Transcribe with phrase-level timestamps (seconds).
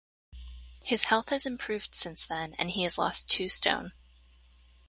[0.83, 3.91] His health has improved since then and he has lost two stone.